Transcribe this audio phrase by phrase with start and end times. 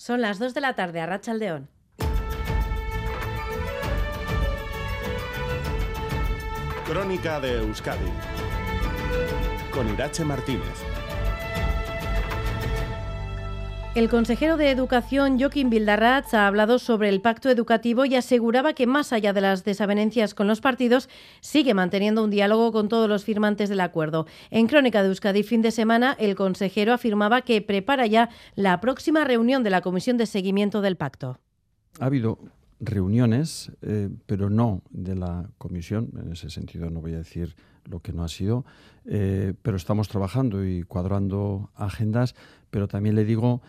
[0.00, 1.68] Son las 2 de la tarde a Rachaldeón.
[6.86, 8.10] Crónica de Euskadi
[9.70, 10.99] con Irache Martínez.
[14.00, 18.86] El consejero de Educación, Joaquín Bildarratz, ha hablado sobre el pacto educativo y aseguraba que,
[18.86, 21.10] más allá de las desavenencias con los partidos,
[21.42, 24.26] sigue manteniendo un diálogo con todos los firmantes del acuerdo.
[24.50, 29.24] En Crónica de Euskadi, fin de semana, el consejero afirmaba que prepara ya la próxima
[29.24, 31.38] reunión de la Comisión de Seguimiento del Pacto.
[31.98, 32.38] Ha habido
[32.80, 36.08] reuniones, eh, pero no de la comisión.
[36.24, 37.54] En ese sentido no voy a decir
[37.84, 38.64] lo que no ha sido,
[39.04, 42.34] eh, pero estamos trabajando y cuadrando agendas.
[42.70, 43.60] Pero también le digo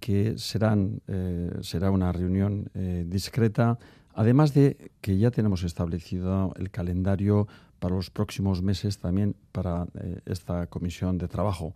[0.00, 3.78] que serán, eh, será una reunión eh, discreta,
[4.14, 7.46] además de que ya tenemos establecido el calendario
[7.78, 11.74] para los próximos meses también para eh, esta comisión de trabajo.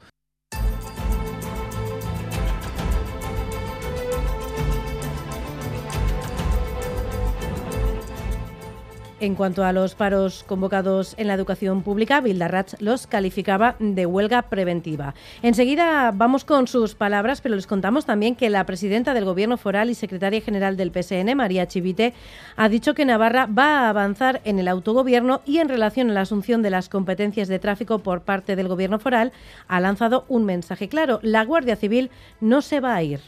[9.22, 14.42] En cuanto a los paros convocados en la educación pública, Bildarratz los calificaba de huelga
[14.42, 15.14] preventiva.
[15.42, 19.90] Enseguida vamos con sus palabras, pero les contamos también que la presidenta del Gobierno Foral
[19.90, 22.14] y secretaria general del PSN, María Chivite,
[22.56, 26.22] ha dicho que Navarra va a avanzar en el autogobierno y en relación a la
[26.22, 29.30] asunción de las competencias de tráfico por parte del Gobierno Foral,
[29.68, 31.20] ha lanzado un mensaje claro.
[31.22, 33.20] La Guardia Civil no se va a ir.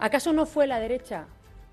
[0.00, 1.26] ¿Acaso no fue la derecha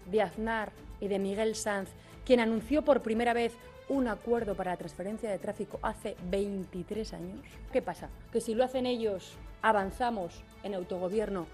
[0.05, 1.89] de Aznar y de Miguel Sanz
[2.25, 3.53] quien anunció por primera vez
[3.89, 7.39] un acuerdo para la transferencia de tráfico hace 23 años.
[7.73, 8.09] ¿Qué pasa?
[8.31, 11.47] Que si lo hacen ellos, avanzamos en autogobierno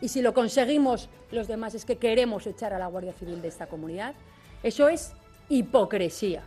[0.00, 3.48] y si lo conseguimos los demás es que queremos echar a la Guardia Civil de
[3.48, 4.14] esta comunidad.
[4.62, 5.12] Eso es
[5.48, 6.42] hipocresía.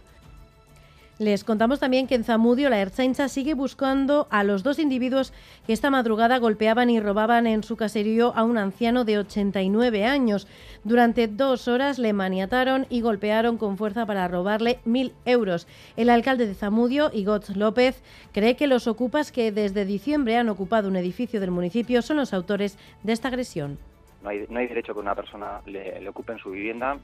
[1.20, 5.34] Les contamos también que en Zamudio la Ertzaintza sigue buscando a los dos individuos
[5.66, 10.48] que esta madrugada golpeaban y robaban en su caserío a un anciano de 89 años.
[10.84, 15.68] Durante dos horas le maniataron y golpearon con fuerza para robarle mil euros.
[15.96, 20.88] El alcalde de Zamudio, Igot López, cree que los ocupas que desde diciembre han ocupado
[20.88, 23.80] un edificio del municipio son los autores de esta agresión.
[24.22, 27.00] No hay, derecho que una persona le ocupe en su vivienda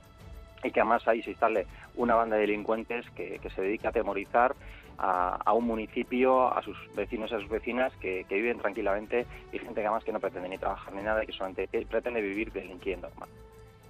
[0.63, 3.91] y que además ahí se instale una banda de delincuentes que, que se dedica a
[3.91, 4.55] atemorizar
[4.97, 9.59] a, un municipio, a sus vecinos y a sus vecinas que, que, viven tranquilamente y
[9.59, 12.51] gente que además que no pretende ni trabajar ni nada y que solamente pretende vivir
[12.51, 13.09] delinquiendo.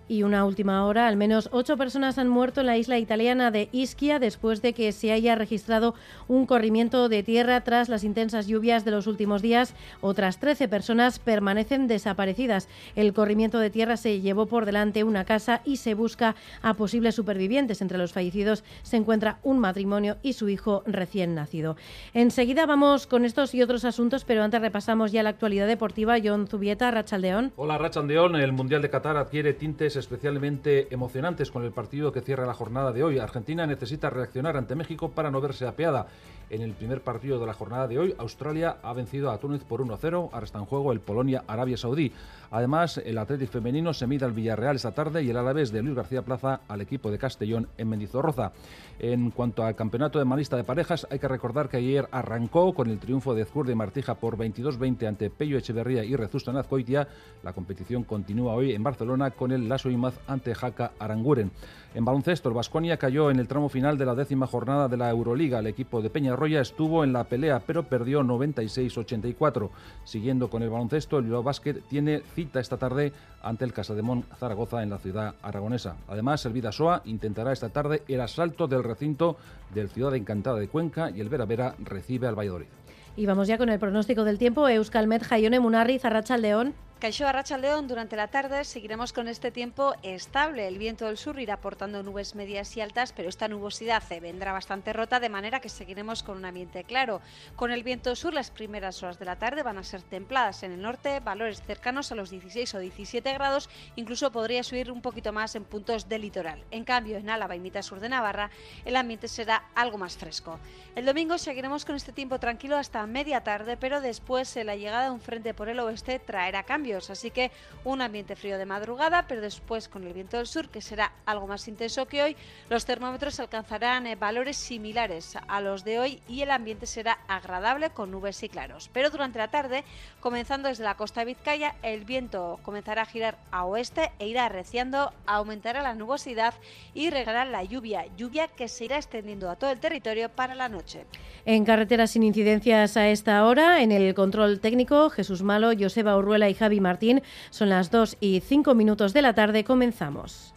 [0.07, 3.69] Y una última hora, al menos ocho personas han muerto en la isla italiana de
[3.71, 5.95] Ischia después de que se haya registrado
[6.27, 9.73] un corrimiento de tierra tras las intensas lluvias de los últimos días.
[10.01, 12.67] Otras 13 personas permanecen desaparecidas.
[12.95, 17.15] El corrimiento de tierra se llevó por delante una casa y se busca a posibles
[17.15, 17.81] supervivientes.
[17.81, 21.77] Entre los fallecidos se encuentra un matrimonio y su hijo recién nacido.
[22.13, 26.17] Enseguida vamos con estos y otros asuntos, pero antes repasamos ya la actualidad deportiva.
[26.23, 27.53] John Zubieta, Rachaldeón.
[27.55, 28.35] Hola, Rachaldeón.
[28.35, 32.91] El Mundial de Qatar adquiere tintes especialmente emocionantes con el partido que cierra la jornada
[32.91, 33.19] de hoy.
[33.19, 36.07] Argentina necesita reaccionar ante México para no verse apeada.
[36.49, 39.81] En el primer partido de la jornada de hoy, Australia ha vencido a Túnez por
[39.81, 40.29] 1-0.
[40.31, 42.11] Ahora está en juego el Polonia-Arabia Saudí.
[42.51, 45.95] Además, el Atlético femenino se mide al Villarreal esta tarde y el Alavés de Luis
[45.95, 48.51] García Plaza al equipo de Castellón en Mendizorroza.
[48.99, 52.89] En cuanto al campeonato de malista de parejas, hay que recordar que ayer arrancó con
[52.91, 57.07] el triunfo de Zkur de Martija por 22-20 ante Pello Echeverría y Rezusta Nazcoitia.
[57.41, 61.51] La competición continúa hoy en Barcelona con el Lasso Imaz ante Jaca Aranguren.
[61.95, 65.11] En baloncesto, el Vasconia cayó en el tramo final de la décima jornada de la
[65.11, 65.59] Euroliga.
[65.59, 69.69] El equipo de Peñarroya estuvo en la pelea, pero perdió 96-84.
[70.03, 73.13] Siguiendo con el baloncesto, el Bilbao Basket tiene cita esta tarde
[73.43, 75.97] ante el Casademón Zaragoza en la ciudad aragonesa.
[76.07, 79.37] Además, el Vidasoa intentará esta tarde el asalto del recinto
[79.73, 82.67] del Ciudad Encantada de Cuenca y el Vera Vera recibe al Valladolid.
[83.15, 84.67] Y vamos ya con el pronóstico del tiempo.
[84.67, 86.73] Euskalmet, Jaione Munarri, Zarracha León.
[87.03, 90.69] Caixó Arracha León, durante la tarde seguiremos con este tiempo estable.
[90.69, 94.93] El viento del sur irá aportando nubes medias y altas, pero esta nubosidad vendrá bastante
[94.93, 97.19] rota, de manera que seguiremos con un ambiente claro.
[97.57, 100.71] Con el viento sur, las primeras horas de la tarde van a ser templadas en
[100.71, 105.33] el norte, valores cercanos a los 16 o 17 grados, incluso podría subir un poquito
[105.33, 106.63] más en puntos del litoral.
[106.71, 108.49] En cambio, en Álava y mitad sur de Navarra,
[108.85, 110.57] el ambiente será algo más fresco.
[110.95, 115.11] El domingo seguiremos con este tiempo tranquilo hasta media tarde, pero después la llegada de
[115.11, 117.51] un frente por el oeste traerá cambios así que
[117.83, 121.47] un ambiente frío de madrugada, pero después con el viento del sur, que será algo
[121.47, 122.35] más intenso que hoy,
[122.69, 127.89] los termómetros alcanzarán eh, valores similares a los de hoy y el ambiente será agradable
[127.89, 128.89] con nubes y claros.
[128.93, 129.83] Pero durante la tarde,
[130.19, 134.45] comenzando desde la costa de Vizcaya, el viento comenzará a girar a oeste e irá
[134.45, 136.53] arreciando, aumentará la nubosidad
[136.93, 140.69] y regalará la lluvia, lluvia que se irá extendiendo a todo el territorio para la
[140.69, 141.05] noche.
[141.45, 146.49] En carreteras sin incidencias a esta hora, en el control técnico, Jesús Malo, Joseba Urruela
[146.49, 147.21] y Javi Martín.
[147.49, 149.63] Son las 2 y 5 minutos de la tarde.
[149.63, 150.53] Comenzamos.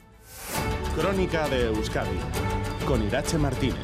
[0.96, 2.18] Crónica de Euskadi
[2.86, 3.76] con Irache Martínez.